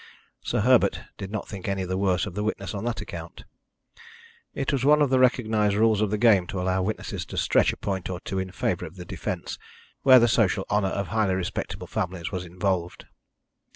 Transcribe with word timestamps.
Sir 0.41 0.61
Herbert 0.61 1.01
did 1.19 1.29
not 1.29 1.47
think 1.47 1.67
any 1.67 1.83
the 1.83 1.95
worse 1.95 2.25
of 2.25 2.33
the 2.33 2.41
witness 2.43 2.73
on 2.73 2.85
that 2.85 3.01
account. 3.01 3.43
It 4.55 4.73
was 4.73 4.83
one 4.83 4.99
of 4.99 5.11
the 5.11 5.19
recognised 5.19 5.75
rules 5.75 6.01
of 6.01 6.09
the 6.09 6.17
game 6.17 6.47
to 6.47 6.59
allow 6.59 6.81
witnesses 6.81 7.23
to 7.27 7.37
stretch 7.37 7.71
a 7.71 7.77
point 7.77 8.09
or 8.09 8.19
two 8.19 8.39
in 8.39 8.51
favour 8.51 8.87
of 8.87 8.95
the 8.95 9.05
defence 9.05 9.59
where 10.01 10.17
the 10.17 10.27
social 10.27 10.65
honour 10.71 10.87
of 10.89 11.09
highly 11.09 11.35
respectable 11.35 11.85
families 11.85 12.31
was 12.31 12.45
involved. 12.45 13.05